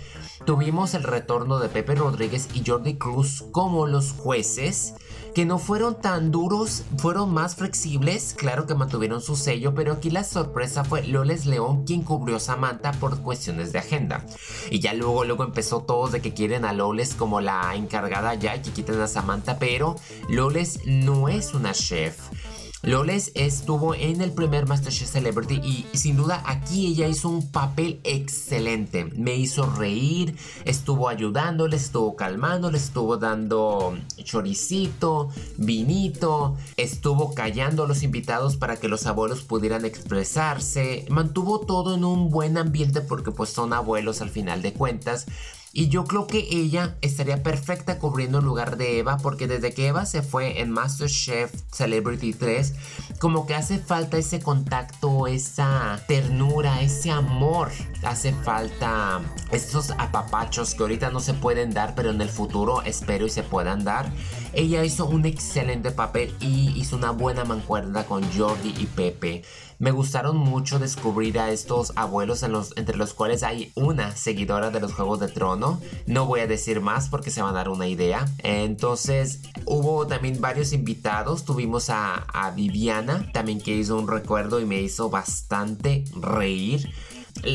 Tuvimos 0.46 0.94
el 0.94 1.04
retorno 1.04 1.60
de 1.60 1.68
Pepe 1.68 1.96
Rodríguez 1.96 2.48
y 2.54 2.64
Jordi 2.66 2.98
Cruz 2.98 3.44
como 3.52 3.86
los 3.86 4.14
jueces 4.14 4.94
que 5.36 5.46
no 5.46 5.60
fueron 5.60 6.00
tan 6.00 6.32
duros, 6.32 6.84
fueron 6.98 7.34
más 7.34 7.56
flexibles, 7.56 8.34
claro 8.38 8.66
que 8.66 8.74
mantuvieron 8.74 9.22
su 9.22 9.36
sello, 9.36 9.76
pero 9.76 9.92
aquí 9.92 10.10
la 10.10 10.24
sorpresa 10.24 10.86
fue 10.86 11.06
Loles 11.06 11.46
León 11.46 11.84
quien 11.86 12.04
cubrió 12.04 12.38
a 12.38 12.40
Samantha 12.40 12.94
por 12.94 13.20
cuestiones 13.20 13.74
de 13.74 13.80
agenda. 13.80 14.26
Y 14.72 14.80
ya 14.80 14.94
luego, 14.94 15.26
luego 15.26 15.44
empezó 15.44 15.82
todo 15.82 16.08
de 16.08 16.22
que 16.22 16.34
quieren 16.34 16.64
a 16.64 16.72
Loles 16.72 17.16
como 17.16 17.42
la 17.42 17.76
encargada 17.76 18.34
ya 18.36 18.56
y 18.56 18.62
que 18.62 18.72
quiten 18.72 19.02
a 19.02 19.10
Samantha, 19.10 19.60
pero 19.60 19.98
Loles 20.30 20.80
no 20.86 21.28
es 21.28 21.54
una 21.54 21.74
chef. 21.74 22.18
Loles 22.84 23.32
estuvo 23.34 23.96
en 23.96 24.22
el 24.22 24.32
primer 24.32 24.68
MasterChef 24.68 25.10
Celebrity 25.10 25.56
y 25.56 25.98
sin 25.98 26.18
duda 26.18 26.44
aquí 26.46 26.88
ella 26.88 27.08
hizo 27.08 27.30
un 27.30 27.50
papel 27.50 28.00
excelente. 28.04 29.06
Me 29.06 29.36
hizo 29.36 29.66
reír, 29.66 30.36
estuvo 30.66 31.10
ayudándole, 31.10 31.78
estuvo 31.78 32.16
calmando, 32.16 32.70
le 32.70 32.78
estuvo 32.78 33.18
dando 33.18 33.98
choricito, 34.24 35.30
vinito, 35.58 36.58
estuvo 36.78 37.34
callando 37.34 37.86
a 37.86 37.88
los 37.88 38.04
invitados 38.04 38.56
para 38.56 38.78
que 38.78 38.88
los 38.88 39.08
abuelos 39.08 39.42
pudieran 39.42 39.84
expresarse. 39.84 41.06
Mantuvo 41.10 41.62
todo 41.62 41.96
en 41.96 42.04
un 42.04 42.30
buen 42.30 42.56
ambiente 42.58 43.02
porque 43.02 43.32
pues 43.32 43.50
son 43.50 43.74
abuelos 43.74 44.22
al 44.22 44.30
final 44.30 44.62
de 44.62 44.74
cuentas. 44.74 45.26
Y 45.78 45.90
yo 45.90 46.06
creo 46.06 46.26
que 46.26 46.48
ella 46.52 46.96
estaría 47.02 47.44
perfecta 47.44 48.00
cubriendo 48.00 48.40
el 48.40 48.46
lugar 48.46 48.78
de 48.78 48.98
Eva 48.98 49.18
porque 49.18 49.46
desde 49.46 49.74
que 49.74 49.88
Eva 49.88 50.06
se 50.06 50.22
fue 50.22 50.62
en 50.62 50.72
MasterChef 50.72 51.52
Celebrity 51.70 52.32
3, 52.32 52.74
como 53.20 53.46
que 53.46 53.56
hace 53.56 53.80
falta 53.80 54.18
ese 54.18 54.40
contacto, 54.40 55.28
esa 55.28 56.02
ternura, 56.08 56.80
ese 56.80 57.12
amor. 57.12 57.72
Hace 58.04 58.32
falta 58.32 59.20
estos 59.52 59.92
apapachos 59.98 60.76
que 60.76 60.84
ahorita 60.84 61.10
no 61.10 61.20
se 61.20 61.34
pueden 61.34 61.74
dar, 61.74 61.94
pero 61.94 62.12
en 62.12 62.22
el 62.22 62.30
futuro 62.30 62.82
espero 62.84 63.26
y 63.26 63.30
se 63.30 63.44
puedan 63.44 63.84
dar. 63.84 64.10
Ella 64.56 64.86
hizo 64.86 65.06
un 65.06 65.26
excelente 65.26 65.92
papel 65.92 66.34
y 66.40 66.72
hizo 66.80 66.96
una 66.96 67.12
buena 67.12 67.44
mancuerda 67.44 68.06
con 68.06 68.24
Jordi 68.32 68.74
y 68.80 68.86
Pepe. 68.86 69.44
Me 69.80 69.92
gustaron 69.92 70.38
mucho 70.38 70.80
descubrir 70.80 71.38
a 71.40 71.52
estos 71.52 71.92
abuelos 71.98 72.42
entre 72.78 72.96
los 72.96 73.14
cuales 73.14 73.44
hay 73.44 73.74
una 73.76 74.16
seguidora 74.16 74.72
de 74.72 74.80
los 74.80 74.94
Juegos 74.94 75.20
de 75.20 75.28
Trono. 75.28 75.82
No 76.08 76.26
voy 76.26 76.40
a 76.40 76.48
decir 76.48 76.80
más 76.80 77.10
porque 77.10 77.32
se 77.32 77.42
van 77.42 77.50
a 77.52 77.58
dar 77.58 77.68
una 77.68 77.90
idea. 77.90 78.26
Entonces 78.38 79.42
hubo 79.66 80.08
también 80.08 80.40
varios 80.40 80.72
invitados. 80.72 81.44
Tuvimos 81.44 81.90
a, 81.90 82.16
a 82.16 82.52
Viviana 82.52 83.30
también 83.34 83.60
que 83.60 83.76
hizo 83.76 83.98
un 83.98 84.08
recuerdo 84.08 84.62
y 84.62 84.66
me 84.66 84.82
hizo 84.82 85.10
bastante 85.10 86.06
reír 86.16 86.90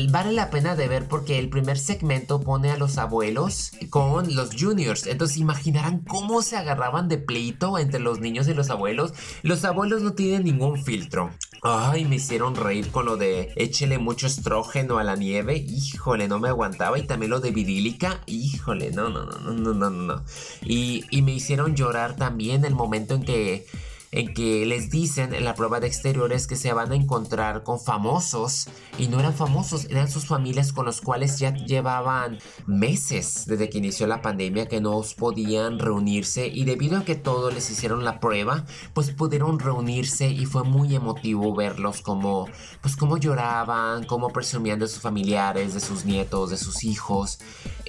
vale 0.09 0.31
la 0.31 0.49
pena 0.49 0.75
de 0.75 0.87
ver 0.87 1.07
porque 1.07 1.39
el 1.39 1.49
primer 1.49 1.77
segmento 1.77 2.39
pone 2.39 2.71
a 2.71 2.77
los 2.77 2.97
abuelos 2.97 3.71
con 3.89 4.35
los 4.35 4.49
juniors. 4.57 5.07
Entonces 5.07 5.37
imaginarán 5.37 5.99
cómo 5.99 6.41
se 6.41 6.57
agarraban 6.57 7.07
de 7.07 7.17
pleito 7.17 7.77
entre 7.77 7.99
los 7.99 8.19
niños 8.19 8.47
y 8.47 8.53
los 8.53 8.69
abuelos. 8.69 9.13
Los 9.41 9.65
abuelos 9.65 10.01
no 10.01 10.13
tienen 10.13 10.43
ningún 10.43 10.83
filtro. 10.83 11.31
Ay, 11.63 12.05
me 12.05 12.15
hicieron 12.15 12.55
reír 12.55 12.89
con 12.89 13.05
lo 13.05 13.17
de 13.17 13.53
échele 13.55 13.99
mucho 13.99 14.27
estrógeno 14.27 14.97
a 14.97 15.03
la 15.03 15.15
nieve. 15.15 15.57
Híjole, 15.57 16.27
no 16.27 16.39
me 16.39 16.49
aguantaba. 16.49 16.97
Y 16.97 17.03
también 17.03 17.29
lo 17.29 17.39
de 17.39 17.51
virílica. 17.51 18.21
Híjole, 18.25 18.91
no, 18.91 19.09
no, 19.09 19.25
no, 19.25 19.39
no, 19.39 19.53
no, 19.53 19.73
no, 19.73 19.89
no. 19.89 20.23
Y, 20.65 21.05
y 21.11 21.21
me 21.21 21.33
hicieron 21.33 21.75
llorar 21.75 22.15
también 22.15 22.65
el 22.65 22.73
momento 22.73 23.13
en 23.13 23.23
que 23.23 23.67
en 24.11 24.33
que 24.33 24.65
les 24.65 24.89
dicen 24.89 25.33
en 25.33 25.45
la 25.45 25.55
prueba 25.55 25.79
de 25.79 25.87
exteriores 25.87 26.47
que 26.47 26.55
se 26.55 26.73
van 26.73 26.91
a 26.91 26.95
encontrar 26.95 27.63
con 27.63 27.79
famosos 27.79 28.67
y 28.97 29.07
no 29.07 29.19
eran 29.19 29.33
famosos, 29.33 29.85
eran 29.85 30.09
sus 30.09 30.25
familias 30.25 30.73
con 30.73 30.85
los 30.85 31.01
cuales 31.01 31.39
ya 31.39 31.53
llevaban 31.53 32.39
meses 32.65 33.45
desde 33.47 33.69
que 33.69 33.77
inició 33.77 34.07
la 34.07 34.21
pandemia 34.21 34.67
que 34.67 34.81
no 34.81 35.01
podían 35.17 35.79
reunirse 35.79 36.47
y 36.47 36.65
debido 36.65 36.97
a 36.97 37.05
que 37.05 37.15
todos 37.15 37.53
les 37.53 37.69
hicieron 37.69 38.03
la 38.03 38.19
prueba, 38.19 38.65
pues 38.93 39.11
pudieron 39.11 39.59
reunirse 39.59 40.27
y 40.27 40.45
fue 40.45 40.63
muy 40.63 40.95
emotivo 40.95 41.55
verlos 41.55 42.01
como 42.01 42.47
pues 42.81 42.95
como 42.95 43.17
lloraban, 43.17 44.03
como 44.03 44.29
presumían 44.29 44.79
de 44.79 44.87
sus 44.87 45.01
familiares, 45.01 45.73
de 45.73 45.79
sus 45.79 46.05
nietos, 46.05 46.49
de 46.49 46.57
sus 46.57 46.83
hijos 46.83 47.39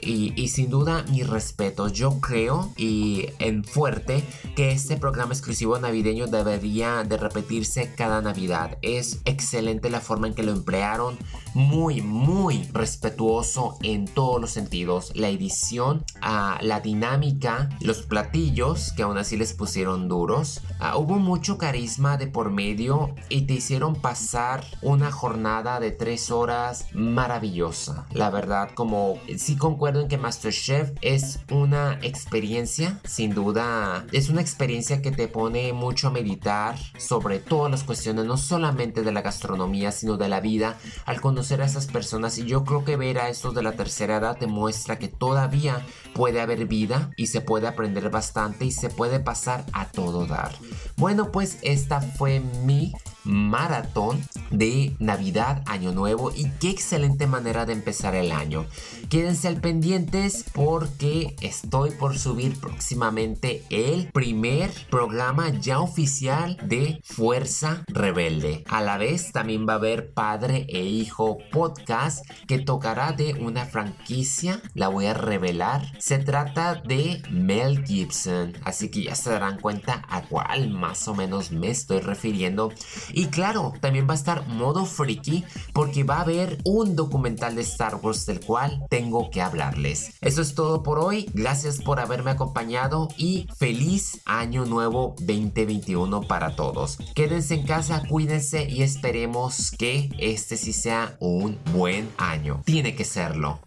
y, 0.02 0.48
sin 0.48 0.68
duda 0.68 1.04
mi 1.10 1.22
respeto. 1.22 1.88
Yo 1.88 2.20
creo 2.20 2.72
y 2.76 3.26
en 3.38 3.64
fuerte 3.64 4.24
que 4.56 4.72
este 4.72 4.96
programa 4.96 5.32
exclusivo 5.32 5.78
navideño 5.78 6.26
debería 6.26 7.04
de 7.04 7.16
repetirse 7.16 7.94
cada 7.94 8.20
Navidad. 8.20 8.78
Es 8.82 9.20
excelente 9.24 9.90
la 9.90 10.00
forma 10.00 10.26
en 10.26 10.34
que 10.34 10.42
lo 10.42 10.52
emplearon, 10.52 11.16
muy, 11.54 12.02
muy 12.02 12.68
respetuoso 12.72 13.76
en 13.82 14.06
todos 14.06 14.40
los 14.40 14.50
sentidos. 14.50 15.12
La 15.14 15.28
edición, 15.28 16.04
uh, 16.22 16.62
la 16.62 16.80
dinámica, 16.80 17.68
los 17.80 18.02
platillos 18.02 18.92
que 18.92 19.02
aún 19.02 19.18
así 19.18 19.36
les 19.36 19.52
pusieron 19.52 20.08
duros. 20.08 20.62
Uh, 20.80 20.98
hubo 20.98 21.18
mucho 21.18 21.58
carisma 21.58 22.16
de 22.16 22.26
por 22.26 22.50
medio 22.50 23.14
y 23.28 23.42
te 23.42 23.54
hicieron 23.54 23.94
pasar 23.94 24.64
una 24.82 25.12
jornada 25.12 25.78
de 25.78 25.92
tres 25.92 26.30
horas 26.30 26.86
maravillosa. 26.92 28.06
La 28.12 28.30
verdad, 28.30 28.70
como 28.74 29.18
sí 29.36 29.56
concuerdo 29.56 29.91
en 30.00 30.08
que 30.08 30.18
MasterChef 30.18 30.92
es 31.00 31.40
una 31.50 31.98
experiencia, 32.02 33.00
sin 33.04 33.34
duda, 33.34 34.06
es 34.12 34.28
una 34.28 34.40
experiencia 34.40 35.02
que 35.02 35.10
te 35.10 35.28
pone 35.28 35.72
mucho 35.72 36.08
a 36.08 36.10
meditar 36.10 36.76
sobre 36.98 37.38
todas 37.38 37.70
las 37.70 37.84
cuestiones, 37.84 38.24
no 38.24 38.36
solamente 38.36 39.02
de 39.02 39.12
la 39.12 39.22
gastronomía, 39.22 39.92
sino 39.92 40.16
de 40.16 40.28
la 40.28 40.40
vida, 40.40 40.78
al 41.04 41.20
conocer 41.20 41.62
a 41.62 41.66
esas 41.66 41.86
personas. 41.86 42.38
Y 42.38 42.46
yo 42.46 42.64
creo 42.64 42.84
que 42.84 42.96
ver 42.96 43.18
a 43.18 43.28
estos 43.28 43.54
de 43.54 43.62
la 43.62 43.72
tercera 43.72 44.16
edad 44.16 44.38
te 44.38 44.46
muestra 44.46 44.98
que 44.98 45.08
todavía 45.08 45.84
puede 46.14 46.40
haber 46.40 46.66
vida 46.66 47.10
y 47.16 47.28
se 47.28 47.40
puede 47.40 47.68
aprender 47.68 48.10
bastante 48.10 48.64
y 48.64 48.72
se 48.72 48.90
puede 48.90 49.20
pasar 49.20 49.64
a 49.72 49.86
todo 49.86 50.26
dar. 50.26 50.52
Bueno, 50.96 51.32
pues 51.32 51.58
esta 51.62 52.00
fue 52.00 52.40
mi 52.64 52.92
maratón 53.24 54.22
de 54.50 54.94
Navidad, 54.98 55.62
Año 55.66 55.92
Nuevo 55.92 56.32
y 56.34 56.50
qué 56.60 56.70
excelente 56.70 57.26
manera 57.26 57.66
de 57.66 57.72
empezar 57.72 58.14
el 58.14 58.32
año. 58.32 58.66
Quédense 59.08 59.48
al 59.48 59.60
pendientes 59.60 60.44
porque 60.52 61.36
estoy 61.40 61.90
por 61.92 62.18
subir 62.18 62.58
próximamente 62.58 63.64
el 63.70 64.10
primer 64.12 64.70
programa 64.90 65.50
ya 65.60 65.80
oficial 65.80 66.58
de 66.64 67.00
Fuerza 67.04 67.84
Rebelde. 67.88 68.64
A 68.68 68.80
la 68.80 68.98
vez 68.98 69.32
también 69.32 69.66
va 69.68 69.74
a 69.74 69.76
haber 69.76 70.12
Padre 70.12 70.66
e 70.68 70.82
Hijo 70.84 71.38
podcast 71.50 72.24
que 72.46 72.58
tocará 72.58 73.12
de 73.12 73.34
una 73.34 73.64
franquicia, 73.64 74.60
la 74.74 74.88
voy 74.88 75.06
a 75.06 75.14
revelar. 75.14 75.92
Se 75.98 76.18
trata 76.18 76.74
de 76.74 77.22
Mel 77.30 77.84
Gibson, 77.84 78.52
así 78.64 78.90
que 78.90 79.04
ya 79.04 79.14
se 79.14 79.30
darán 79.30 79.60
cuenta 79.60 80.02
a 80.08 80.22
cuál 80.22 80.70
más 80.70 81.08
o 81.08 81.14
menos 81.14 81.50
me 81.50 81.70
estoy 81.70 82.00
refiriendo. 82.00 82.72
Y 83.12 83.26
claro, 83.26 83.72
también 83.80 84.06
va 84.08 84.12
a 84.12 84.16
estar 84.16 84.46
modo 84.48 84.84
freaky 84.84 85.44
porque 85.72 86.04
va 86.04 86.18
a 86.18 86.22
haber 86.22 86.58
un 86.64 86.96
documental 86.96 87.54
de 87.54 87.62
Star 87.62 87.96
Wars 87.96 88.26
del 88.26 88.40
cual 88.40 88.84
tengo 88.88 89.30
que 89.30 89.42
hablarles. 89.42 90.12
Eso 90.20 90.42
es 90.42 90.54
todo 90.54 90.82
por 90.82 90.98
hoy. 90.98 91.30
Gracias 91.34 91.80
por 91.80 92.00
haberme 92.00 92.30
acompañado 92.30 93.08
y 93.16 93.48
feliz 93.56 94.20
año 94.24 94.64
nuevo 94.64 95.14
2021 95.20 96.22
para 96.22 96.56
todos. 96.56 96.98
Quédense 97.14 97.54
en 97.54 97.66
casa, 97.66 98.02
cuídense 98.08 98.68
y 98.68 98.82
esperemos 98.82 99.72
que 99.72 100.10
este 100.18 100.56
sí 100.56 100.72
sea 100.72 101.16
un 101.20 101.58
buen 101.72 102.10
año. 102.18 102.62
Tiene 102.64 102.94
que 102.94 103.04
serlo. 103.04 103.60